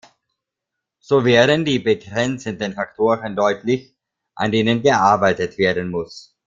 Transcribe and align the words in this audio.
So 0.97 1.25
werden 1.25 1.63
die 1.63 1.77
begrenzenden 1.77 2.73
Faktoren 2.73 3.35
deutlich, 3.35 3.93
an 4.33 4.51
denen 4.51 4.81
gearbeitet 4.81 5.59
werden 5.59 5.91
muss. 5.91 6.35